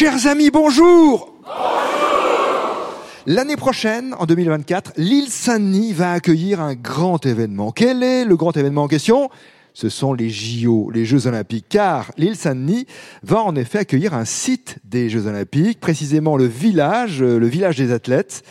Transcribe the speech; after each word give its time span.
Chers 0.00 0.28
amis, 0.28 0.50
bonjour. 0.52 1.34
L'année 3.26 3.56
prochaine, 3.56 4.14
en 4.20 4.26
2024, 4.26 4.92
l'île 4.96 5.26
Saint-Denis 5.26 5.92
va 5.92 6.12
accueillir 6.12 6.60
un 6.60 6.76
grand 6.76 7.26
événement. 7.26 7.72
Quel 7.72 8.04
est 8.04 8.24
le 8.24 8.36
grand 8.36 8.56
événement 8.56 8.84
en 8.84 8.86
question? 8.86 9.28
Ce 9.74 9.88
sont 9.88 10.12
les 10.12 10.30
JO, 10.30 10.92
les 10.94 11.04
Jeux 11.04 11.26
Olympiques, 11.26 11.66
car 11.68 12.12
l'île 12.16 12.36
Saint-Denis 12.36 12.86
va 13.24 13.42
en 13.42 13.56
effet 13.56 13.78
accueillir 13.78 14.14
un 14.14 14.24
site 14.24 14.76
des 14.84 15.10
Jeux 15.10 15.26
Olympiques, 15.26 15.80
précisément 15.80 16.36
le 16.36 16.46
village, 16.46 17.20
le 17.20 17.48
village 17.48 17.76
des 17.76 17.90
athlètes 17.90 18.44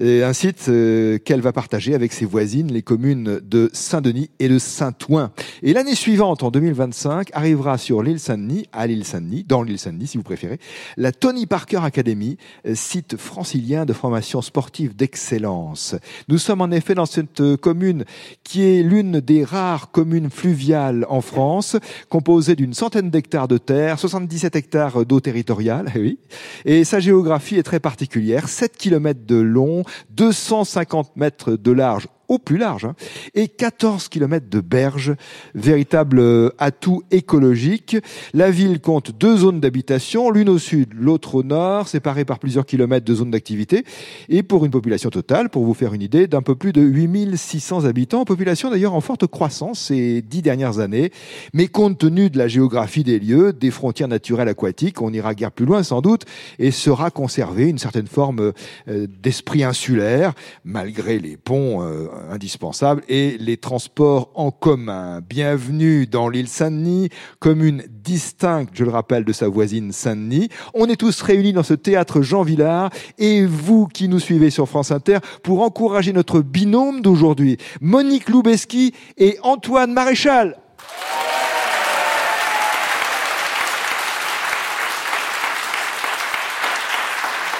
un 0.00 0.32
site 0.32 0.66
euh, 0.68 1.18
qu'elle 1.18 1.40
va 1.40 1.52
partager 1.52 1.94
avec 1.94 2.12
ses 2.12 2.24
voisines, 2.24 2.72
les 2.72 2.82
communes 2.82 3.40
de 3.42 3.70
Saint-Denis 3.72 4.30
et 4.38 4.48
de 4.48 4.58
Saint-Ouen. 4.58 5.30
Et 5.62 5.72
l'année 5.72 5.94
suivante, 5.94 6.42
en 6.42 6.50
2025, 6.50 7.28
arrivera 7.32 7.78
sur 7.78 8.02
l'île 8.02 8.20
Saint-Denis, 8.20 8.66
à 8.72 8.86
l'île 8.86 9.04
Saint-Denis, 9.04 9.44
dans 9.46 9.62
l'île 9.62 9.78
Saint-Denis 9.78 10.08
si 10.08 10.16
vous 10.16 10.22
préférez, 10.22 10.58
la 10.96 11.12
Tony 11.12 11.46
Parker 11.46 11.80
Academy, 11.82 12.36
euh, 12.66 12.74
site 12.74 13.16
francilien 13.16 13.84
de 13.84 13.92
formation 13.92 14.42
sportive 14.42 14.96
d'excellence. 14.96 15.94
Nous 16.28 16.38
sommes 16.38 16.60
en 16.60 16.70
effet 16.70 16.94
dans 16.94 17.06
cette 17.06 17.40
euh, 17.40 17.56
commune 17.56 18.04
qui 18.44 18.62
est 18.62 18.82
l'une 18.82 19.20
des 19.20 19.44
rares 19.44 19.90
communes 19.90 20.30
fluviales 20.30 21.06
en 21.08 21.20
France, 21.20 21.76
composée 22.08 22.56
d'une 22.56 22.74
centaine 22.74 23.10
d'hectares 23.10 23.48
de 23.48 23.58
terre, 23.58 23.98
77 23.98 24.56
hectares 24.56 25.04
d'eau 25.04 25.20
territoriale, 25.20 25.92
et 26.64 26.84
sa 26.84 27.00
géographie 27.00 27.56
est 27.56 27.62
très 27.62 27.80
particulière, 27.80 28.48
7 28.48 28.76
km 28.76 29.20
de 29.26 29.36
long, 29.36 29.81
250 30.10 31.16
mètres 31.16 31.52
de 31.52 31.72
large 31.72 32.08
au 32.32 32.38
plus 32.38 32.56
large, 32.56 32.86
hein, 32.86 32.94
et 33.34 33.46
14 33.46 34.08
km 34.08 34.46
de 34.48 34.60
berges, 34.60 35.14
véritable 35.54 36.18
euh, 36.18 36.48
atout 36.56 37.02
écologique. 37.10 37.98
La 38.32 38.50
ville 38.50 38.80
compte 38.80 39.10
deux 39.10 39.36
zones 39.36 39.60
d'habitation, 39.60 40.30
l'une 40.30 40.48
au 40.48 40.58
sud, 40.58 40.94
l'autre 40.94 41.34
au 41.34 41.42
nord, 41.42 41.88
séparées 41.88 42.24
par 42.24 42.38
plusieurs 42.38 42.64
kilomètres 42.64 43.04
de 43.04 43.14
zones 43.14 43.30
d'activité, 43.30 43.84
et 44.30 44.42
pour 44.42 44.64
une 44.64 44.70
population 44.70 45.10
totale, 45.10 45.50
pour 45.50 45.64
vous 45.64 45.74
faire 45.74 45.92
une 45.92 46.00
idée, 46.00 46.26
d'un 46.26 46.40
peu 46.40 46.54
plus 46.54 46.72
de 46.72 46.80
8600 46.80 47.84
habitants, 47.84 48.24
population 48.24 48.70
d'ailleurs 48.70 48.94
en 48.94 49.02
forte 49.02 49.26
croissance 49.26 49.78
ces 49.78 50.22
dix 50.22 50.40
dernières 50.40 50.78
années, 50.78 51.12
mais 51.52 51.66
compte 51.66 51.98
tenu 51.98 52.30
de 52.30 52.38
la 52.38 52.48
géographie 52.48 53.04
des 53.04 53.18
lieux, 53.18 53.52
des 53.52 53.70
frontières 53.70 54.08
naturelles 54.08 54.48
aquatiques, 54.48 55.02
on 55.02 55.12
ira 55.12 55.34
guère 55.34 55.52
plus 55.52 55.66
loin 55.66 55.82
sans 55.82 56.00
doute, 56.00 56.24
et 56.58 56.70
sera 56.70 57.10
conservé 57.10 57.68
une 57.68 57.78
certaine 57.78 58.06
forme 58.06 58.52
euh, 58.88 59.06
d'esprit 59.22 59.64
insulaire, 59.64 60.32
malgré 60.64 61.18
les 61.18 61.36
ponts 61.36 61.82
euh, 61.82 62.06
indispensable 62.30 63.02
et 63.08 63.36
les 63.38 63.56
transports 63.56 64.30
en 64.34 64.50
commun. 64.50 65.20
Bienvenue 65.20 66.06
dans 66.06 66.28
l'île 66.28 66.48
Saint-Denis, 66.48 67.08
commune 67.38 67.84
distincte, 67.88 68.70
je 68.74 68.84
le 68.84 68.90
rappelle, 68.90 69.24
de 69.24 69.32
sa 69.32 69.48
voisine 69.48 69.92
Saint-Denis. 69.92 70.48
On 70.74 70.86
est 70.86 70.96
tous 70.96 71.22
réunis 71.22 71.52
dans 71.52 71.62
ce 71.62 71.74
théâtre 71.74 72.22
Jean 72.22 72.42
Villard 72.42 72.90
et 73.18 73.44
vous 73.44 73.86
qui 73.86 74.08
nous 74.08 74.20
suivez 74.20 74.50
sur 74.50 74.68
France 74.68 74.90
Inter 74.90 75.18
pour 75.42 75.62
encourager 75.62 76.12
notre 76.12 76.40
binôme 76.40 77.00
d'aujourd'hui, 77.00 77.58
Monique 77.80 78.28
Loubeski 78.28 78.92
et 79.18 79.38
Antoine 79.42 79.92
Maréchal. 79.92 80.56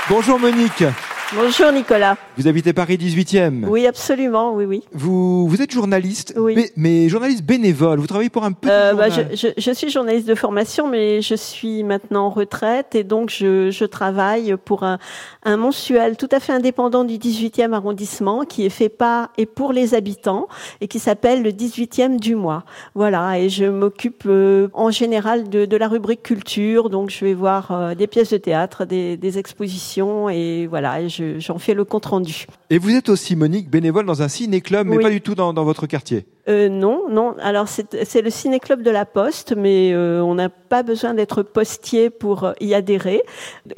Bonjour 0.09 0.39
Monique. 0.39 0.85
Bonjour 1.35 1.73
Nicolas. 1.73 2.19
Vous 2.37 2.47
habitez 2.47 2.75
Paris 2.75 2.99
18e 2.99 3.65
Oui, 3.67 3.87
absolument, 3.87 4.53
oui, 4.53 4.67
oui. 4.67 4.83
Vous, 4.93 5.49
vous 5.49 5.63
êtes 5.63 5.73
journaliste, 5.73 6.35
oui. 6.37 6.71
mais, 6.77 7.09
journaliste 7.09 7.43
bénévole. 7.43 8.01
Vous 8.01 8.07
travaillez 8.07 8.29
pour 8.29 8.45
un 8.45 8.53
petit 8.53 8.71
euh, 8.71 8.93
bah, 8.93 9.09
je, 9.09 9.49
je, 9.57 9.71
suis 9.73 9.89
journaliste 9.89 10.29
de 10.29 10.35
formation, 10.35 10.89
mais 10.89 11.23
je 11.23 11.35
suis 11.35 11.85
maintenant 11.85 12.27
en 12.27 12.31
retraite 12.31 12.95
et 12.95 13.03
donc 13.03 13.31
je, 13.31 13.71
je 13.71 13.85
travaille 13.87 14.57
pour 14.63 14.83
un, 14.83 14.99
un, 15.45 15.57
mensuel 15.57 16.19
tout 16.19 16.29
à 16.33 16.39
fait 16.39 16.53
indépendant 16.53 17.05
du 17.05 17.15
18e 17.15 17.73
arrondissement 17.73 18.45
qui 18.45 18.67
est 18.67 18.71
fait 18.71 18.91
par 18.91 19.31
et 19.39 19.47
pour 19.47 19.73
les 19.73 19.95
habitants 19.95 20.49
et 20.83 20.89
qui 20.89 20.99
s'appelle 20.99 21.43
le 21.43 21.51
18e 21.51 22.21
du 22.21 22.35
mois. 22.35 22.65
Voilà, 22.95 23.39
et 23.39 23.49
je 23.49 23.65
m'occupe 23.65 24.25
euh, 24.27 24.69
en 24.75 24.91
général 24.91 25.49
de, 25.49 25.65
de, 25.65 25.77
la 25.79 25.89
rubrique 25.89 26.23
culture, 26.23 26.91
donc 26.91 27.09
je 27.09 27.25
vais 27.25 27.35
voir 27.35 27.71
euh, 27.71 27.95
des 27.95 28.07
pièces 28.07 28.31
de 28.31 28.37
théâtre, 28.37 28.85
des, 28.85 29.17
des 29.17 29.39
expositions 29.39 30.29
et 30.29 30.67
voilà, 30.67 31.01
et 31.01 31.09
je 31.09 31.22
j'en 31.39 31.59
fais 31.59 31.75
le 31.75 31.85
compte 31.85 32.07
rendu. 32.07 32.47
Et 32.71 32.79
vous 32.79 32.91
êtes 32.91 33.09
aussi, 33.09 33.37
Monique, 33.37 33.71
bénévole 33.71 34.07
dans 34.07 34.23
un 34.23 34.29
ciné-club, 34.29 34.87
mais 34.87 34.99
pas 34.99 35.11
du 35.11 35.21
tout 35.21 35.35
dans, 35.35 35.53
votre 35.53 35.87
quartier 35.87 36.27
euh, 36.49 36.69
Non, 36.69 37.09
non. 37.11 37.35
Alors 37.41 37.69
c'est 37.69 38.23
le 38.23 38.31
ciné-club 38.31 38.83
de 38.83 38.91
la 38.91 39.05
Poste, 39.05 39.55
mais 39.57 39.93
euh, 39.93 40.21
on 40.23 40.35
n'a 40.35 40.49
pas 40.49 40.83
besoin 40.83 41.15
d'être 41.15 41.43
postier 41.43 42.11
pour 42.11 42.45
euh, 42.45 42.53
y 42.61 42.75
adhérer. 42.75 43.23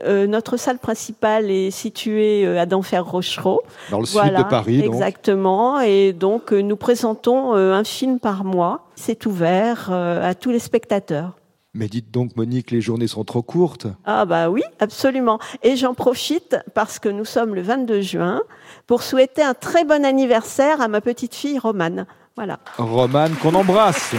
notre 0.06 0.56
salle 0.56 0.78
principale 0.78 1.50
est 1.50 1.70
située 1.70 2.46
à 2.58 2.66
Denfert-Rochereau. 2.66 3.62
Dans 3.90 4.00
le 4.00 4.06
sud 4.06 4.20
de 4.20 4.42
Paris, 4.48 4.82
donc. 4.82 4.94
Exactement. 4.94 5.80
Et 5.80 6.12
donc 6.12 6.52
nous 6.52 6.76
présentons 6.76 7.54
un 7.54 7.84
film 7.84 8.18
par 8.18 8.44
mois. 8.44 8.88
C'est 8.94 9.26
ouvert 9.26 9.90
à 9.92 10.34
tous 10.34 10.50
les 10.50 10.58
spectateurs. 10.58 11.34
Mais 11.74 11.88
dites 11.88 12.12
donc, 12.12 12.36
Monique, 12.36 12.70
les 12.70 12.80
journées 12.80 13.08
sont 13.08 13.24
trop 13.24 13.42
courtes. 13.42 13.88
Ah 14.04 14.24
bah 14.26 14.48
oui, 14.48 14.62
absolument. 14.78 15.40
Et 15.64 15.74
j'en 15.74 15.92
profite 15.92 16.56
parce 16.72 17.00
que 17.00 17.08
nous 17.08 17.24
sommes 17.24 17.56
le 17.56 17.62
22 17.62 18.00
juin 18.00 18.42
pour 18.86 19.02
souhaiter 19.02 19.42
un 19.42 19.54
très 19.54 19.84
bon 19.84 20.04
anniversaire 20.04 20.80
à 20.80 20.86
ma 20.86 21.00
petite 21.00 21.34
fille 21.34 21.58
Romane. 21.58 22.06
Voilà. 22.36 22.60
Romane, 22.78 23.34
qu'on 23.34 23.54
embrasse. 23.54 24.14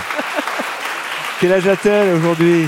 Quel 1.39 1.53
âge 1.53 1.67
a-t-elle 1.67 2.17
aujourd'hui? 2.17 2.65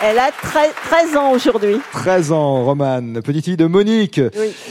Elle 0.00 0.20
a 0.20 0.30
13 0.30 1.16
ans 1.16 1.32
aujourd'hui. 1.32 1.80
13 1.90 2.30
ans, 2.30 2.64
Romane, 2.64 3.20
petite 3.22 3.44
fille 3.44 3.56
de 3.56 3.66
Monique, 3.66 4.20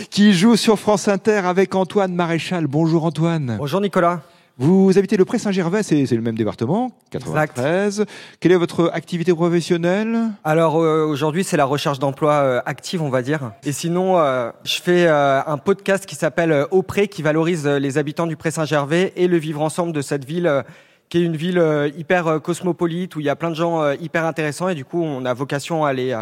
qui 0.09 0.31
joue 0.31 0.55
sur 0.55 0.79
France 0.79 1.09
Inter 1.09 1.41
avec 1.43 1.75
Antoine 1.75 2.13
Maréchal. 2.15 2.67
Bonjour 2.67 3.03
Antoine. 3.03 3.57
Bonjour 3.59 3.81
Nicolas. 3.81 4.21
Vous 4.59 4.97
habitez 4.97 5.17
le 5.17 5.25
Pré-Saint-Gervais, 5.25 5.83
c'est 5.83 6.09
le 6.09 6.21
même 6.21 6.35
département, 6.35 6.89
93. 7.11 8.05
Quelle 8.39 8.51
est 8.51 8.57
votre 8.57 8.89
activité 8.91 9.31
professionnelle? 9.31 10.17
Alors 10.43 10.81
euh, 10.81 11.05
aujourd'hui, 11.05 11.43
c'est 11.43 11.57
la 11.57 11.65
recherche 11.65 11.99
d'emploi 11.99 12.33
euh, 12.33 12.61
active, 12.65 13.03
on 13.03 13.09
va 13.09 13.21
dire. 13.21 13.51
Et 13.65 13.71
sinon, 13.71 14.17
euh, 14.17 14.49
je 14.63 14.81
fais 14.81 15.07
un 15.07 15.59
podcast 15.59 16.07
qui 16.07 16.15
s'appelle 16.15 16.65
Au 16.71 16.81
Pré, 16.81 17.07
qui 17.07 17.21
valorise 17.21 17.67
les 17.67 17.99
habitants 17.99 18.25
du 18.25 18.35
Pré-Saint-Gervais 18.35 19.13
et 19.15 19.27
le 19.27 19.37
vivre 19.37 19.61
ensemble 19.61 19.91
de 19.91 20.01
cette 20.01 20.25
ville 20.25 20.63
qui 21.09 21.19
est 21.19 21.23
une 21.23 21.37
ville 21.37 21.63
hyper 21.95 22.41
cosmopolite 22.41 23.15
où 23.15 23.19
il 23.19 23.27
y 23.27 23.29
a 23.29 23.35
plein 23.35 23.51
de 23.51 23.55
gens 23.55 23.91
hyper 23.91 24.25
intéressants 24.25 24.69
et 24.69 24.75
du 24.75 24.85
coup, 24.85 25.03
on 25.03 25.23
a 25.25 25.35
vocation 25.35 25.85
à 25.85 25.89
aller 25.89 26.19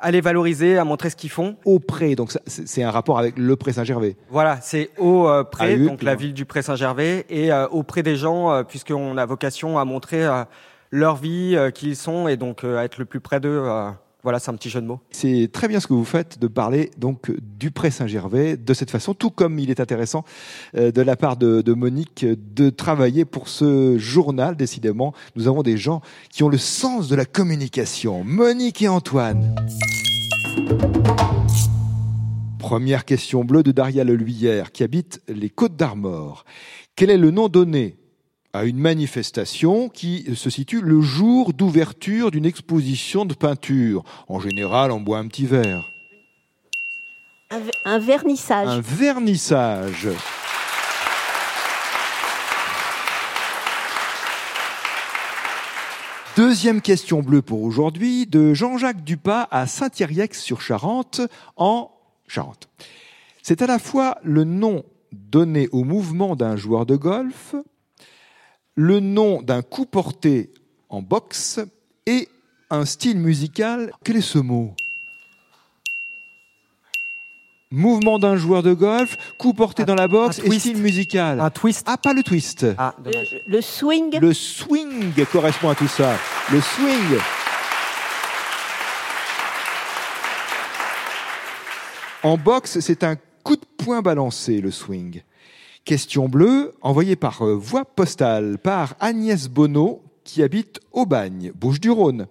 à 0.00 0.10
les 0.10 0.20
valoriser, 0.20 0.78
à 0.78 0.84
montrer 0.84 1.10
ce 1.10 1.16
qu'ils 1.16 1.30
font. 1.30 1.56
Au 1.64 1.78
Pré, 1.78 2.14
donc 2.14 2.32
c'est 2.46 2.82
un 2.82 2.90
rapport 2.90 3.18
avec 3.18 3.38
le 3.38 3.56
Pré 3.56 3.72
Saint-Gervais. 3.72 4.16
Voilà, 4.30 4.58
c'est 4.60 4.90
au 4.98 5.28
euh, 5.28 5.44
Pré, 5.44 5.76
donc 5.76 6.02
la 6.02 6.14
ville 6.14 6.34
du 6.34 6.44
Pré 6.44 6.62
Saint-Gervais, 6.62 7.26
et 7.28 7.52
euh, 7.52 7.66
auprès 7.68 8.02
des 8.02 8.16
gens, 8.16 8.50
euh, 8.50 8.62
puisqu'on 8.62 9.16
a 9.16 9.26
vocation 9.26 9.78
à 9.78 9.84
montrer 9.84 10.26
leur 10.90 11.16
vie, 11.16 11.56
qui 11.74 11.88
ils 11.88 11.96
sont, 11.96 12.28
et 12.28 12.36
donc 12.36 12.64
à 12.64 12.84
être 12.84 12.98
le 12.98 13.04
plus 13.04 13.20
près 13.20 13.40
d'eux. 13.40 13.62
Voilà, 14.28 14.40
c'est 14.40 14.50
un 14.50 14.56
petit 14.56 14.68
jeu 14.68 14.82
de 14.82 14.86
mots. 14.86 15.00
C'est 15.10 15.48
très 15.50 15.68
bien 15.68 15.80
ce 15.80 15.86
que 15.86 15.94
vous 15.94 16.04
faites 16.04 16.38
de 16.38 16.48
parler 16.48 16.90
donc 16.98 17.32
du 17.40 17.70
Pré 17.70 17.90
Saint-Gervais 17.90 18.58
de 18.58 18.74
cette 18.74 18.90
façon, 18.90 19.14
tout 19.14 19.30
comme 19.30 19.58
il 19.58 19.70
est 19.70 19.80
intéressant 19.80 20.22
euh, 20.76 20.92
de 20.92 21.00
la 21.00 21.16
part 21.16 21.38
de, 21.38 21.72
Monique 21.72 22.26
de 22.26 22.68
travailler 22.68 23.24
pour 23.24 23.48
ce 23.48 23.96
journal. 23.96 24.54
Décidément, 24.54 25.14
nous 25.34 25.48
avons 25.48 25.62
des 25.62 25.78
gens 25.78 26.02
qui 26.28 26.42
ont 26.42 26.50
le 26.50 26.58
sens 26.58 27.08
de 27.08 27.16
la 27.16 27.24
communication. 27.24 28.22
Monique 28.22 28.82
et 28.82 28.88
Antoine. 28.88 29.54
Première 32.58 33.06
question 33.06 33.44
bleue 33.44 33.62
de 33.62 33.72
Daria 33.72 34.04
Leluyère 34.04 34.72
qui 34.72 34.84
habite 34.84 35.22
les 35.26 35.48
Côtes 35.48 35.76
d'Armor. 35.76 36.44
Quel 36.96 37.08
est 37.08 37.16
le 37.16 37.30
nom 37.30 37.48
donné 37.48 37.96
à 38.52 38.64
une 38.64 38.78
manifestation 38.78 39.88
qui 39.88 40.34
se 40.34 40.50
situe 40.50 40.80
le 40.80 41.00
jour 41.00 41.52
d'ouverture 41.52 42.30
d'une 42.30 42.46
exposition 42.46 43.24
de 43.24 43.34
peinture. 43.34 44.04
En 44.28 44.40
général, 44.40 44.90
on 44.90 45.00
boit 45.00 45.18
un 45.18 45.28
petit 45.28 45.46
verre. 45.46 45.84
Un, 47.84 47.98
vernissage. 47.98 48.68
Un 48.68 48.80
vernissage. 48.80 50.08
Deuxième 56.36 56.80
question 56.80 57.20
bleue 57.20 57.42
pour 57.42 57.62
aujourd'hui, 57.62 58.26
de 58.26 58.54
Jean-Jacques 58.54 59.02
Dupas 59.02 59.48
à 59.50 59.66
Saint-Yrieix-sur-Charente, 59.66 61.22
en 61.56 61.90
Charente. 62.28 62.68
C'est 63.42 63.62
à 63.62 63.66
la 63.66 63.78
fois 63.78 64.18
le 64.22 64.44
nom 64.44 64.84
donné 65.12 65.68
au 65.72 65.84
mouvement 65.84 66.36
d'un 66.36 66.56
joueur 66.56 66.86
de 66.86 66.96
golf, 66.96 67.54
le 68.78 69.00
nom 69.00 69.42
d'un 69.42 69.60
coup 69.60 69.86
porté 69.86 70.54
en 70.88 71.02
boxe 71.02 71.58
et 72.06 72.28
un 72.70 72.84
style 72.84 73.18
musical. 73.18 73.90
Quel 74.04 74.18
est 74.18 74.20
ce 74.20 74.38
mot? 74.38 74.72
Mouvement 77.72 78.20
d'un 78.20 78.36
joueur 78.36 78.62
de 78.62 78.72
golf, 78.74 79.16
coup 79.36 79.52
porté 79.52 79.84
dans 79.84 79.96
la 79.96 80.06
boxe 80.06 80.38
et 80.38 80.58
style 80.60 80.76
musical. 80.76 81.40
Un 81.40 81.50
twist. 81.50 81.88
Ah, 81.90 81.96
pas 81.96 82.12
le 82.12 82.22
twist. 82.22 82.66
Ah, 82.78 82.94
Le, 83.48 83.60
swing. 83.60 84.20
Le 84.20 84.32
swing 84.32 85.12
correspond 85.32 85.70
à 85.70 85.74
tout 85.74 85.88
ça. 85.88 86.16
Le 86.52 86.60
swing. 86.60 87.18
En 92.22 92.36
boxe, 92.36 92.78
c'est 92.78 93.02
un 93.02 93.16
coup 93.42 93.56
de 93.56 93.66
poing 93.76 94.02
balancé, 94.02 94.60
le 94.60 94.70
swing. 94.70 95.22
Question 95.84 96.28
bleue, 96.28 96.72
envoyée 96.82 97.16
par 97.16 97.42
euh, 97.42 97.54
voie 97.54 97.84
postale 97.84 98.58
par 98.58 98.94
Agnès 99.00 99.48
Bonneau, 99.48 100.02
qui 100.24 100.42
habite 100.42 100.80
Aubagne, 100.92 101.52
Bouches-du-Rhône. 101.54 102.26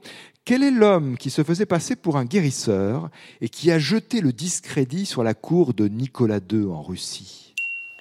Quel 0.46 0.64
est 0.64 0.72
l'homme 0.72 1.18
qui 1.18 1.30
se 1.30 1.44
faisait 1.44 1.66
passer 1.66 1.96
pour 1.96 2.16
un 2.16 2.24
guérisseur 2.24 3.10
et 3.42 3.50
qui 3.50 3.72
a 3.72 3.80
jeté 3.80 4.22
le 4.22 4.32
discrédit 4.32 5.06
sur 5.06 5.24
la 5.24 5.34
cour 5.34 5.74
de 5.74 5.88
Nicolas 5.88 6.40
II 6.52 6.68
en 6.68 6.82
Russie? 6.82 7.54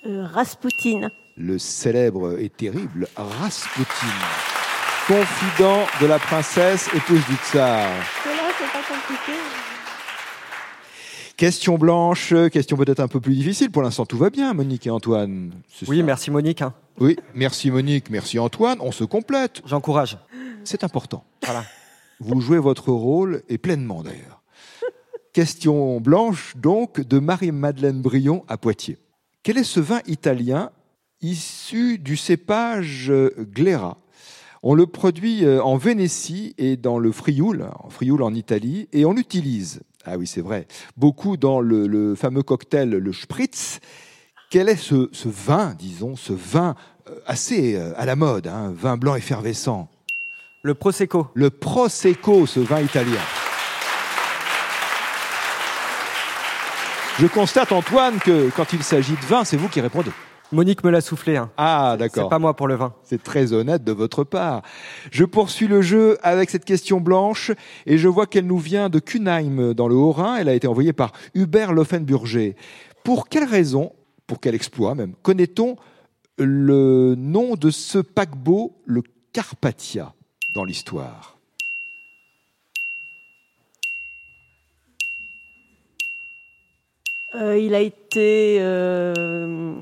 Euh, 0.07 0.25
Raspoutine. 0.27 1.11
Le 1.37 1.59
célèbre 1.59 2.39
et 2.39 2.49
terrible 2.49 3.09
Rasputin, 3.17 4.07
confident 5.09 5.87
de 6.01 6.07
la 6.07 6.19
princesse 6.19 6.89
épouse 6.95 7.25
du 7.27 7.35
tsar. 7.37 7.89
Cela, 8.25 8.35
c'est 8.59 8.73
pas 8.73 8.95
compliqué. 8.95 9.36
Question 11.37 11.77
blanche, 11.77 12.33
question 12.51 12.79
peut-être 12.79 13.01
un 13.01 13.09
peu 13.09 13.21
plus 13.21 13.35
difficile. 13.35 13.71
Pour 13.71 13.83
l'instant, 13.83 14.07
tout 14.07 14.17
va 14.17 14.31
bien, 14.31 14.55
Monique 14.55 14.87
et 14.87 14.91
Antoine. 14.91 15.53
Oui, 15.87 15.99
ça 15.99 16.03
merci 16.03 16.31
Monique. 16.31 16.63
hein. 16.63 16.73
Oui, 16.99 17.19
merci 17.35 17.71
Monique, 17.71 18.09
merci 18.09 18.39
Antoine. 18.39 18.79
On 18.81 18.91
se 18.91 19.05
complète. 19.05 19.61
J'encourage. 19.67 20.17
C'est 20.65 20.83
important. 20.83 21.25
Voilà. 21.45 21.65
Vous 22.21 22.41
jouez 22.41 22.59
votre 22.59 22.91
rôle, 22.91 23.43
et 23.51 23.59
pleinement 23.59 24.03
d'ailleurs. 24.03 24.43
Question 25.35 26.01
blanche, 26.01 26.55
donc, 26.57 27.01
de 27.01 27.19
Marie-Madeleine 27.19 28.01
Brion 28.01 28.43
à 28.49 28.57
Poitiers. 28.57 28.97
Quel 29.43 29.59
est 29.59 29.65
ce 29.65 29.81
vin 29.81 30.01
italien 30.07 30.71
issu 31.21 31.99
du 31.99 32.17
cépage 32.17 33.11
euh, 33.11 33.35
Glera? 33.53 33.99
On 34.63 34.73
le 34.73 34.87
produit 34.87 35.45
euh, 35.45 35.63
en 35.63 35.77
Vénétie 35.77 36.55
et 36.57 36.79
dans 36.79 36.99
le 36.99 37.13
Frioul, 37.13 37.69
en 37.79 37.91
Frioul 37.91 38.23
en 38.23 38.33
Italie, 38.33 38.89
et 38.95 39.05
on 39.05 39.13
l'utilise, 39.13 39.83
ah 40.07 40.17
oui 40.17 40.27
c'est 40.27 40.41
vrai, 40.41 40.67
beaucoup 40.97 41.37
dans 41.37 41.61
le, 41.61 41.87
le 41.87 42.15
fameux 42.15 42.43
cocktail, 42.43 42.91
le 42.91 43.13
Spritz. 43.13 43.81
Quel 44.49 44.69
est 44.69 44.77
ce, 44.77 45.09
ce 45.13 45.29
vin, 45.29 45.75
disons, 45.77 46.15
ce 46.15 46.33
vin 46.33 46.77
euh, 47.11 47.19
assez 47.27 47.75
euh, 47.75 47.93
à 47.97 48.07
la 48.07 48.15
mode, 48.15 48.47
un 48.47 48.71
vin 48.71 48.97
blanc 48.97 49.17
effervescent? 49.17 49.89
Le 50.63 50.75
Prosecco. 50.75 51.29
le 51.35 51.51
Prosecco, 51.51 52.47
ce 52.47 52.61
vin 52.61 52.81
italien. 52.81 53.21
Je 57.19 57.27
constate, 57.27 57.73
Antoine, 57.73 58.19
que 58.19 58.51
quand 58.51 58.73
il 58.73 58.83
s'agit 58.83 59.15
de 59.15 59.27
vin, 59.27 59.45
c'est 59.45 59.57
vous 59.57 59.69
qui 59.69 59.81
répondez. 59.81 60.11
Monique 60.53 60.85
me 60.85 60.91
l'a 60.91 61.01
soufflé. 61.01 61.37
Hein. 61.37 61.51
Ah, 61.57 61.93
C'est 61.93 61.99
d'accord. 61.99 62.29
pas 62.29 62.39
moi 62.39 62.55
pour 62.55 62.69
le 62.69 62.77
vin. 62.77 62.95
C'est 63.03 63.23
très 63.23 63.53
honnête 63.53 63.83
de 63.83 63.93
votre 63.93 64.23
part. 64.25 64.63
Je 65.11 65.25
poursuis 65.25 65.67
le 65.67 65.83
jeu 65.83 66.19
avec 66.23 66.51
cette 66.51 66.65
question 66.65 67.01
blanche 67.01 67.51
et 67.85 67.99
je 67.99 68.07
vois 68.09 68.27
qu'elle 68.27 68.47
nous 68.47 68.59
vient 68.59 68.89
de 68.89 68.99
Cunheim 69.01 69.75
dans 69.75 69.89
le 69.89 69.97
Haut-Rhin. 69.97 70.37
Elle 70.37 70.49
a 70.49 70.55
été 70.55 70.69
envoyée 70.69 70.93
par 70.93 71.13
Hubert 71.35 71.73
Loffenburger. 71.73 72.55
Pour 73.03 73.29
quelle 73.29 73.45
raison, 73.45 73.93
pour 74.27 74.41
quel 74.41 74.55
exploit 74.55 74.95
même, 74.95 75.15
connaît-on 75.23 75.77
le 76.39 77.15
nom 77.17 77.55
de 77.57 77.71
ce 77.71 77.99
paquebot, 77.99 78.73
le 78.85 79.03
Carpathia, 79.33 80.15
dans 80.55 80.65
l'histoire? 80.65 81.39
Euh, 87.35 87.59
il 87.59 87.75
a 87.75 87.81
été, 87.81 88.59
euh, 88.61 89.75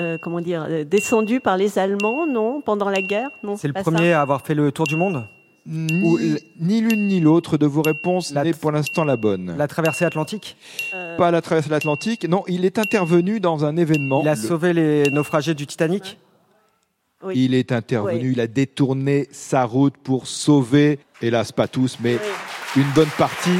euh, 0.00 0.18
comment 0.18 0.40
dire, 0.40 0.66
euh, 0.68 0.84
descendu 0.84 1.40
par 1.40 1.56
les 1.56 1.78
Allemands, 1.78 2.26
non 2.26 2.60
Pendant 2.60 2.88
la 2.88 3.02
guerre 3.02 3.30
Non, 3.42 3.56
C'est 3.56 3.68
le 3.68 3.74
premier 3.74 4.12
à 4.12 4.22
avoir 4.22 4.40
fait 4.42 4.54
le 4.54 4.72
tour 4.72 4.86
du 4.86 4.96
monde. 4.96 5.26
Ni, 5.66 6.02
Ou 6.02 6.18
l- 6.18 6.40
ni 6.58 6.80
l'une 6.80 7.06
ni 7.06 7.20
l'autre 7.20 7.58
de 7.58 7.66
vos 7.66 7.82
réponses 7.82 8.32
La- 8.32 8.44
n'est 8.44 8.54
pour 8.54 8.72
l'instant 8.72 9.04
la 9.04 9.16
bonne. 9.18 9.54
La 9.58 9.68
traversée 9.68 10.06
atlantique. 10.06 10.56
Euh, 10.94 11.16
Pas 11.18 11.30
la 11.30 11.42
traversée 11.42 11.68
de 11.68 11.74
l'Atlantique. 11.74 12.26
Non, 12.26 12.42
il 12.48 12.64
est 12.64 12.78
intervenu 12.78 13.40
dans 13.40 13.64
un 13.66 13.76
événement. 13.76 14.22
Il 14.22 14.28
a 14.28 14.34
Le- 14.34 14.40
sauvé 14.40 14.72
les 14.72 15.10
naufragés 15.10 15.54
du 15.54 15.66
Titanic. 15.66 16.18
oui. 17.22 17.34
Il 17.36 17.54
est 17.54 17.72
intervenu, 17.72 18.28
Oui. 18.28 18.32
il 18.32 18.40
a 18.40 18.46
détourné 18.46 19.28
sa 19.32 19.64
route 19.64 19.94
pour 20.02 20.26
sauver, 20.26 20.98
hélas 21.20 21.52
pas 21.52 21.68
tous, 21.68 21.98
mais 22.00 22.14
Oui. 22.14 22.82
une 22.82 22.90
bonne 22.94 23.10
partie 23.18 23.50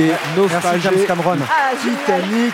des 0.00 0.12
Merci 0.48 0.80
James 0.82 1.06
Cameron. 1.06 1.36
Ah. 1.42 1.72
Titanic. 1.76 2.52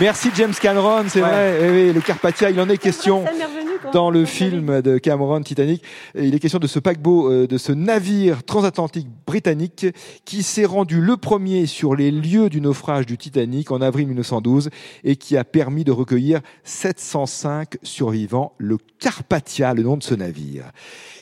Merci 0.00 0.28
James 0.36 0.52
Cameron, 0.60 1.04
c'est 1.08 1.20
Ouais. 1.22 1.28
vrai. 1.28 1.58
Eh 1.60 1.70
oui, 1.70 1.92
le 1.92 2.00
Carpathia, 2.00 2.50
il 2.50 2.60
en 2.60 2.68
est 2.68 2.78
question. 2.78 3.20
Revenu 3.24 3.70
quand- 3.82 3.90
Dans 3.90 4.10
le 4.10 4.24
film 4.24 4.80
de 4.80 4.98
Cameron 4.98 5.40
Titanic, 5.42 5.82
il 6.16 6.34
est 6.34 6.38
question 6.38 6.60
de 6.60 6.66
ce 6.68 6.78
paquebot, 6.78 7.30
euh, 7.32 7.46
de 7.48 7.58
ce 7.58 7.72
navire 7.72 8.44
transatlantique 8.44 9.08
britannique 9.26 9.86
qui 10.24 10.42
s'est 10.44 10.64
rendu 10.66 11.00
le 11.00 11.16
premier 11.16 11.66
sur 11.66 11.96
les 11.96 12.10
lieux 12.12 12.48
du 12.48 12.60
naufrage 12.60 13.06
du 13.06 13.18
Titanic 13.18 13.72
en 13.72 13.80
avril 13.80 14.06
1912 14.06 14.70
et 15.02 15.16
qui 15.16 15.36
a 15.36 15.42
permis 15.44 15.82
de 15.84 15.90
recueillir 15.92 16.40
705 16.62 17.78
survivants, 17.82 18.52
le 18.58 18.76
Carpathia, 19.00 19.74
le 19.74 19.82
nom 19.82 19.96
de 19.96 20.02
ce 20.04 20.14
navire. 20.14 20.70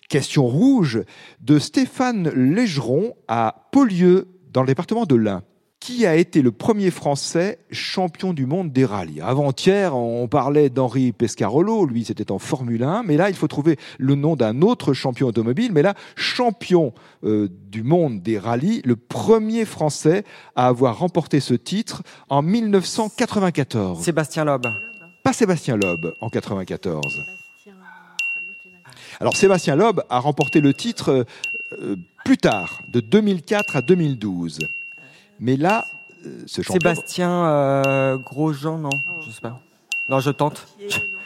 Question 0.09 0.47
rouge 0.47 1.01
de 1.41 1.59
Stéphane 1.59 2.31
Légeron 2.35 3.15
à 3.27 3.69
Paulieu, 3.73 4.29
dans 4.53 4.63
le 4.63 4.67
département 4.67 5.05
de 5.05 5.15
l'Ain. 5.15 5.43
Qui 5.79 6.07
a 6.07 6.17
été 6.17 6.41
le 6.41 6.53
premier 6.53 6.91
Français 6.91 7.59
champion 7.71 8.33
du 8.33 8.47
monde 8.47 8.73
des 8.73 8.85
rallyes? 8.87 9.21
Avant-hier, 9.21 9.95
on 9.95 10.27
parlait 10.27 10.71
d'Henri 10.71 11.13
Pescarolo, 11.13 11.85
lui 11.85 12.03
c'était 12.05 12.33
en 12.33 12.39
Formule 12.39 12.83
1, 12.83 13.03
mais 13.05 13.17
là 13.19 13.29
il 13.29 13.37
faut 13.37 13.47
trouver 13.47 13.77
le 13.99 14.15
nom 14.15 14.37
d'un 14.37 14.63
autre 14.63 14.95
champion 14.95 15.29
automobile, 15.29 15.73
mais 15.73 15.83
là 15.83 15.95
champion 16.17 16.93
euh, 17.25 17.49
du 17.71 17.83
monde 17.83 18.23
des 18.23 18.39
rallyes, 18.39 18.81
le 18.85 18.97
premier 18.97 19.65
Français 19.67 20.25
à 20.57 20.67
avoir 20.67 20.99
remporté 20.99 21.41
ce 21.41 21.55
titre 21.55 22.03
en 22.31 22.41
1994. 22.43 24.03
Sébastien 24.03 24.45
Loeb. 24.45 24.67
Pas 25.23 25.33
Sébastien 25.35 25.77
Loeb 25.77 26.07
en 26.21 26.31
94. 26.31 27.03
Sébastien, 27.05 27.27
ça 27.65 28.41
notait 28.41 28.71
la- 28.73 28.91
Alors 29.21 29.37
Sébastien 29.37 29.77
Loeb 29.77 30.01
a 30.09 30.19
remporté 30.19 30.61
le 30.61 30.73
titre 30.75 31.27
euh, 31.81 31.97
plus 32.25 32.39
tard, 32.39 32.83
de 32.89 33.01
2004 33.01 33.77
à 33.77 33.83
2012. 33.83 34.61
Mais 35.41 35.57
là, 35.57 35.87
euh, 36.25 36.43
ce 36.47 36.63
champion... 36.63 36.81
Sébastien 36.81 37.31
euh, 37.47 38.17
Grosjean, 38.17 38.79
non, 38.79 38.91
je 39.25 39.31
sais 39.31 39.41
pas. 39.41 39.61
Non, 40.09 40.21
je 40.21 40.31
tente. 40.31 40.67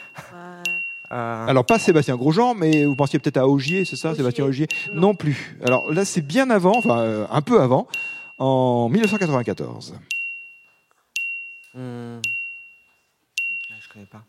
Euh, 1.12 1.46
Alors 1.48 1.66
pas 1.66 1.78
Sébastien 1.78 2.16
Grosjean, 2.16 2.54
mais 2.54 2.84
vous 2.84 2.94
pensiez 2.94 3.18
peut-être 3.18 3.38
à 3.38 3.48
Augier, 3.48 3.84
c'est 3.84 3.96
ça, 3.96 4.14
Sébastien 4.14 4.44
Augier? 4.44 4.68
Non. 4.92 5.00
non. 5.00 5.14
plus. 5.14 5.56
Alors 5.64 5.92
là, 5.92 6.04
c'est 6.04 6.20
bien 6.20 6.50
avant, 6.50 6.76
enfin 6.76 7.00
euh, 7.00 7.26
un 7.30 7.42
peu 7.42 7.60
avant, 7.60 7.88
en 8.38 8.88
1994. 8.88 9.94
hmm. 11.74 12.20
Je 13.80 13.88
connais 13.92 14.06
pas. 14.06 14.22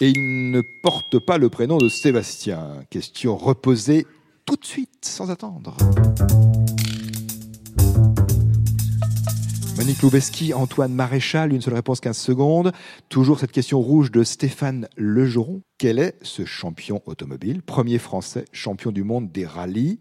Et 0.00 0.10
il 0.10 0.50
ne 0.50 0.60
porte 0.60 1.18
pas 1.18 1.38
le 1.38 1.48
prénom 1.48 1.78
de 1.78 1.88
Sébastien. 1.88 2.84
Question 2.90 3.36
reposée 3.36 4.06
tout 4.44 4.56
de 4.56 4.64
suite, 4.64 5.04
sans 5.04 5.30
attendre. 5.30 5.76
Monique 9.76 10.02
Loubeski, 10.02 10.54
Antoine 10.54 10.94
Maréchal, 10.94 11.52
une 11.52 11.60
seule 11.60 11.74
réponse 11.74 12.00
15 12.00 12.16
secondes. 12.16 12.72
Toujours 13.08 13.40
cette 13.40 13.52
question 13.52 13.80
rouge 13.80 14.10
de 14.12 14.22
Stéphane 14.22 14.88
Legeron. 14.96 15.62
Quel 15.78 15.98
est 15.98 16.16
ce 16.22 16.44
champion 16.44 17.02
automobile 17.06 17.62
Premier 17.62 17.98
français 17.98 18.44
champion 18.52 18.92
du 18.92 19.02
monde 19.02 19.32
des 19.32 19.46
rallyes. 19.46 19.98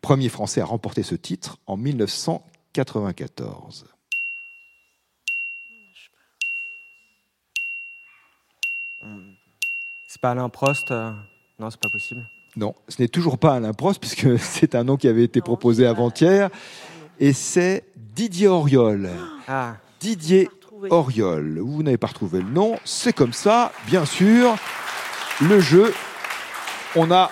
Premier 0.00 0.28
français 0.28 0.60
à 0.60 0.64
remporter 0.64 1.02
ce 1.02 1.14
titre 1.14 1.58
en 1.66 1.76
1994. 1.76 3.86
C'est 10.06 10.20
pas 10.20 10.30
Alain 10.30 10.48
Prost. 10.48 10.90
euh, 10.90 11.12
Non, 11.58 11.70
c'est 11.70 11.80
pas 11.80 11.90
possible. 11.90 12.28
Non, 12.56 12.74
ce 12.88 13.00
n'est 13.00 13.08
toujours 13.08 13.38
pas 13.38 13.54
Alain 13.54 13.72
Prost, 13.72 14.00
puisque 14.00 14.38
c'est 14.38 14.74
un 14.74 14.84
nom 14.84 14.96
qui 14.96 15.08
avait 15.08 15.24
été 15.24 15.40
Non, 15.40 15.44
proposé 15.44 15.86
avant-hier. 15.86 16.50
Et 17.18 17.32
c'est 17.32 17.84
Didier 17.96 18.48
Auriol. 18.48 19.10
Ah, 19.48 19.76
Didier. 20.00 20.48
Auriol. 20.90 21.60
Vous 21.60 21.82
n'avez 21.82 21.96
pas 21.96 22.08
retrouvé 22.08 22.40
le 22.40 22.48
nom, 22.48 22.76
c'est 22.84 23.12
comme 23.12 23.32
ça, 23.32 23.72
bien 23.86 24.04
sûr. 24.04 24.56
Le 25.40 25.60
jeu, 25.60 25.94
on 26.96 27.10
a 27.10 27.30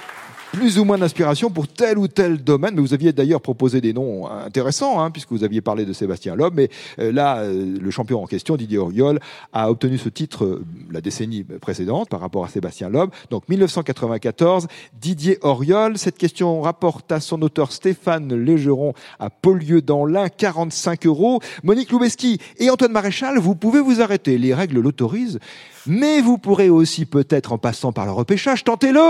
plus 0.53 0.79
ou 0.79 0.85
moins 0.85 0.99
d'inspiration 0.99 1.51
pour 1.51 1.69
tel 1.69 1.99
ou 1.99 2.09
tel 2.09 2.43
domaine. 2.43 2.75
Mais 2.75 2.81
vous 2.81 2.95
aviez 2.95 3.13
d'ailleurs 3.13 3.41
proposé 3.41 3.81
des 3.81 3.93
noms 3.93 4.29
intéressants, 4.29 5.01
hein, 5.01 5.11
puisque 5.11 5.31
vous 5.31 5.45
aviez 5.45 5.61
parlé 5.61 5.85
de 5.85 5.93
Sébastien 5.93 6.35
Loeb. 6.35 6.55
Mais 6.55 6.69
euh, 6.99 7.13
là, 7.13 7.39
euh, 7.39 7.79
le 7.81 7.91
champion 7.91 8.23
en 8.23 8.27
question, 8.27 8.57
Didier 8.57 8.79
Auriol, 8.79 9.21
a 9.53 9.71
obtenu 9.71 9.99
ce 9.99 10.09
titre 10.09 10.45
euh, 10.45 10.65
la 10.91 11.01
décennie 11.01 11.45
précédente 11.45 12.09
par 12.09 12.21
rapport 12.21 12.45
à 12.45 12.49
Sébastien 12.49 12.89
Loeb. 12.89 13.11
Donc 13.31 13.49
1994, 13.49 14.67
Didier 15.01 15.39
Auriol. 15.43 15.99
Cette 15.99 16.19
question 16.19 16.61
rapporte 16.61 17.11
à 17.13 17.21
son 17.21 17.41
auteur 17.43 17.73
Stéphane 17.73 18.35
Légeron 18.35 18.95
à 19.19 19.31
Paulieu 19.31 19.83
dans 19.83 20.05
l'Ain 20.05 20.29
45 20.29 21.07
euros. 21.07 21.41
Monique 21.63 21.91
Loubeski 21.91 22.39
et 22.59 22.71
Antoine 22.71 22.93
Maréchal, 22.93 23.39
vous 23.39 23.55
pouvez 23.55 23.81
vous 23.81 24.01
arrêter. 24.01 24.39
Les 24.39 24.55
règles 24.55 24.81
l'autorisent. 24.81 25.39
Mais 25.87 26.21
vous 26.21 26.39
pourrez 26.39 26.69
aussi 26.69 27.07
peut-être 27.07 27.53
en 27.53 27.59
passant 27.59 27.93
par 27.93 28.05
le 28.05 28.13
repêchage, 28.13 28.65
tentez-le 28.65 29.01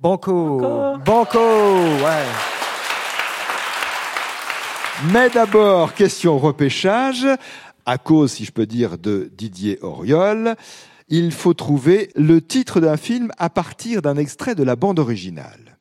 Banco. 0.00 0.56
Banco. 0.58 0.98
Banco, 1.04 1.38
ouais. 1.38 2.24
Mais 5.12 5.28
d'abord, 5.28 5.92
question 5.92 6.38
repêchage. 6.38 7.26
À 7.84 7.98
cause, 7.98 8.32
si 8.32 8.46
je 8.46 8.52
peux 8.52 8.64
dire, 8.64 8.96
de 8.96 9.30
Didier 9.36 9.78
Auriol, 9.82 10.56
il 11.10 11.32
faut 11.32 11.52
trouver 11.52 12.10
le 12.16 12.40
titre 12.40 12.80
d'un 12.80 12.96
film 12.96 13.30
à 13.36 13.50
partir 13.50 14.00
d'un 14.00 14.16
extrait 14.16 14.54
de 14.54 14.62
la 14.62 14.74
bande 14.74 14.98
originale. 14.98 15.76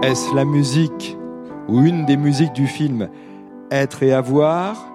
Est-ce 0.00 0.32
la 0.32 0.44
musique 0.44 1.16
ou 1.66 1.80
une 1.80 2.06
des 2.06 2.16
musiques 2.16 2.52
du 2.52 2.68
film 2.68 3.08
Être 3.72 4.04
et 4.04 4.12
avoir, 4.12 4.86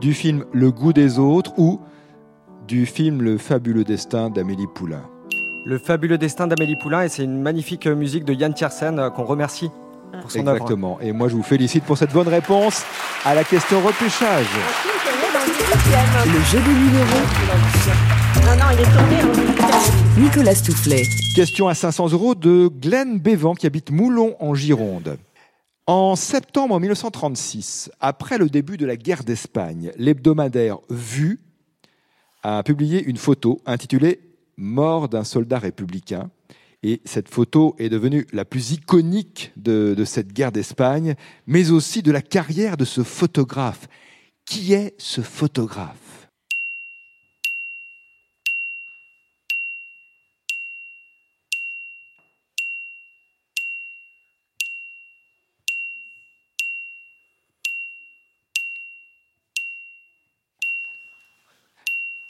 du 0.00 0.14
film 0.14 0.46
Le 0.52 0.72
goût 0.72 0.94
des 0.94 1.18
autres 1.18 1.52
ou 1.58 1.80
du 2.66 2.86
film 2.86 3.20
Le 3.20 3.36
fabuleux 3.36 3.84
destin 3.84 4.30
d'Amélie 4.30 4.66
Poulain 4.74 5.02
Le 5.66 5.76
fabuleux 5.76 6.16
destin 6.16 6.46
d'Amélie 6.46 6.76
Poulain, 6.76 7.02
et 7.02 7.10
c'est 7.10 7.24
une 7.24 7.42
magnifique 7.42 7.86
musique 7.86 8.24
de 8.24 8.32
Yann 8.32 8.54
Tiersen 8.54 8.98
euh, 8.98 9.10
qu'on 9.10 9.24
remercie 9.24 9.70
pour 10.22 10.30
son 10.30 10.46
œuvre. 10.46 10.52
Exactement. 10.52 10.98
Et 11.02 11.12
moi, 11.12 11.28
je 11.28 11.36
vous 11.36 11.42
félicite 11.42 11.84
pour 11.84 11.98
cette 11.98 12.12
bonne 12.12 12.28
réponse 12.28 12.86
à 13.26 13.34
la 13.34 13.44
question 13.44 13.80
repêchage. 13.82 14.46
Le 16.24 16.40
jeu 16.50 16.58
des 16.58 16.72
numéros, 16.72 17.26
Non, 18.44 18.56
non, 18.56 18.64
il 18.72 18.80
est 18.80 18.84
tombé 18.84 19.16
en 19.22 19.32
18e. 19.32 20.20
Nicolas 20.20 20.54
Stoufflet. 20.54 21.04
Question 21.34 21.68
à 21.68 21.74
500 21.74 22.10
euros 22.12 22.34
de 22.34 22.68
Glenn 22.68 23.18
Bévan 23.18 23.54
qui 23.54 23.66
habite 23.66 23.90
Moulon 23.90 24.36
en 24.40 24.54
Gironde. 24.54 25.16
En 25.86 26.16
septembre 26.16 26.78
1936, 26.78 27.90
après 28.00 28.38
le 28.38 28.48
début 28.48 28.76
de 28.76 28.86
la 28.86 28.96
guerre 28.96 29.24
d'Espagne, 29.24 29.92
l'hebdomadaire 29.96 30.78
Vue 30.90 31.40
a 32.42 32.62
publié 32.62 33.02
une 33.04 33.16
photo 33.16 33.60
intitulée 33.66 34.20
Mort 34.56 35.08
d'un 35.08 35.24
soldat 35.24 35.58
républicain. 35.58 36.30
Et 36.82 37.00
cette 37.04 37.28
photo 37.28 37.74
est 37.78 37.88
devenue 37.88 38.26
la 38.32 38.44
plus 38.44 38.72
iconique 38.72 39.52
de, 39.56 39.94
de 39.96 40.04
cette 40.04 40.32
guerre 40.32 40.52
d'Espagne, 40.52 41.14
mais 41.46 41.70
aussi 41.70 42.02
de 42.02 42.10
la 42.10 42.22
carrière 42.22 42.76
de 42.76 42.84
ce 42.84 43.02
photographe. 43.02 43.88
Qui 44.44 44.72
est 44.72 44.94
ce 44.98 45.20
photographe? 45.20 46.11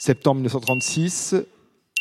Septembre 0.05 0.39
1936, 0.39 1.37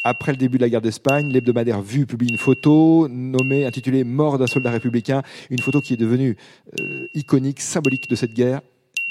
après 0.03 0.31
le 0.31 0.37
début 0.39 0.57
de 0.57 0.63
la 0.63 0.69
guerre 0.69 0.81
d'Espagne, 0.81 1.31
l'hebdomadaire 1.31 1.83
Vue 1.83 2.07
publie 2.07 2.29
une 2.29 2.39
photo 2.39 3.07
nommée, 3.07 3.63
intitulée 3.63 4.03
Mort 4.03 4.39
d'un 4.39 4.47
soldat 4.47 4.71
républicain, 4.71 5.21
une 5.51 5.59
photo 5.59 5.81
qui 5.81 5.93
est 5.93 5.97
devenue 5.97 6.35
euh, 6.79 7.05
iconique, 7.13 7.61
symbolique 7.61 8.09
de 8.09 8.15
cette 8.15 8.33
guerre, 8.33 8.61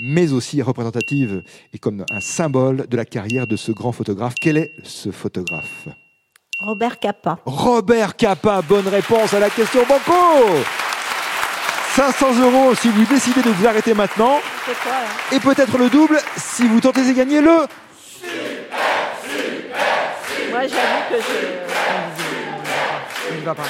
mais 0.00 0.32
aussi 0.32 0.60
représentative 0.60 1.44
et 1.72 1.78
comme 1.78 2.04
un 2.10 2.18
symbole 2.18 2.88
de 2.88 2.96
la 2.96 3.04
carrière 3.04 3.46
de 3.46 3.54
ce 3.54 3.70
grand 3.70 3.92
photographe. 3.92 4.34
Quel 4.40 4.56
est 4.56 4.72
ce 4.82 5.12
photographe? 5.12 5.86
Robert 6.58 6.98
Capa. 6.98 7.38
Robert 7.44 8.16
Capa, 8.16 8.60
bonne 8.60 8.88
réponse 8.88 9.32
à 9.34 9.38
la 9.38 9.50
question 9.50 9.82
Banco 9.88 10.12
500 11.94 12.40
euros 12.40 12.74
si 12.74 12.88
vous 12.88 13.04
décidez 13.04 13.42
de 13.42 13.50
vous 13.50 13.66
arrêter 13.68 13.94
maintenant, 13.94 14.40
quoi, 14.64 14.74
là 14.90 15.36
et 15.36 15.38
peut-être 15.38 15.78
le 15.78 15.88
double 15.88 16.18
si 16.36 16.66
vous 16.66 16.80
tentez 16.80 17.06
de 17.06 17.12
gagner 17.12 17.40
le 17.40 17.68
Moi, 20.60 20.68
j'avoue 20.68 21.02
que 21.08 21.16
je. 21.22 21.30
On 23.40 23.44
va 23.46 23.54
pas. 23.54 23.62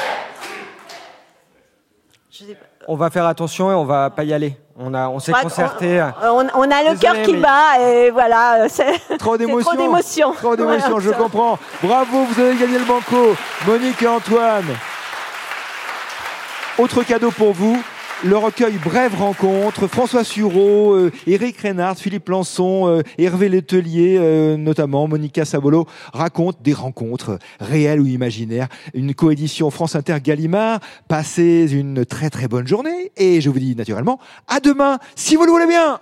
je 2.32 2.38
sais 2.38 2.54
pas. 2.54 2.66
On 2.88 2.96
va 2.96 3.10
faire 3.10 3.26
attention 3.26 3.70
et 3.70 3.74
on 3.74 3.84
va 3.84 4.10
pas 4.10 4.24
y 4.24 4.32
aller. 4.32 4.56
On, 4.76 4.92
a, 4.94 5.08
on 5.08 5.20
s'est 5.20 5.32
Ouais, 5.32 5.42
concerté. 5.42 6.04
On, 6.22 6.48
on 6.52 6.70
a 6.70 6.82
le 6.82 6.98
cœur 6.98 7.22
qui 7.22 7.36
bat 7.36 7.78
et 7.80 8.10
voilà. 8.10 8.68
C'est 8.68 8.98
Trop 9.18 9.36
d'émotions. 9.36 9.70
Trop 9.70 9.76
d'émotions. 9.76 10.32
Trop 10.32 10.56
d'émotions, 10.56 10.98
je 10.98 11.10
comprends. 11.10 11.58
Bravo, 11.80 12.24
vous 12.24 12.40
avez 12.40 12.56
gagné 12.56 12.78
le 12.78 12.84
banco. 12.84 13.36
Monique 13.68 14.02
et 14.02 14.08
Antoine. 14.08 14.74
Autre 16.78 17.04
cadeau 17.04 17.30
pour 17.30 17.52
vous. 17.52 17.80
Le 18.22 18.36
recueil 18.36 18.74
Brève 18.84 19.14
Rencontre, 19.14 19.86
François 19.86 20.24
Sureau, 20.24 20.92
euh, 20.92 21.10
Éric 21.26 21.56
Reynard, 21.56 21.96
Philippe 21.96 22.28
Lançon, 22.28 22.86
euh, 22.86 23.00
Hervé 23.16 23.48
Letelier, 23.48 24.18
euh, 24.18 24.58
notamment 24.58 25.08
Monica 25.08 25.46
Sabolo, 25.46 25.86
racontent 26.12 26.58
des 26.62 26.74
rencontres 26.74 27.38
réelles 27.60 27.98
ou 27.98 28.06
imaginaires. 28.06 28.68
Une 28.92 29.14
coédition 29.14 29.70
France 29.70 29.96
Inter 29.96 30.18
Gallimard. 30.22 30.80
Passez 31.08 31.72
une 31.72 32.04
très 32.04 32.28
très 32.28 32.46
bonne 32.46 32.66
journée 32.66 33.10
et 33.16 33.40
je 33.40 33.48
vous 33.48 33.58
dis 33.58 33.74
naturellement 33.74 34.20
à 34.48 34.60
demain 34.60 34.98
si 35.16 35.36
vous 35.36 35.46
le 35.46 35.52
voulez 35.52 35.66
bien. 35.66 35.98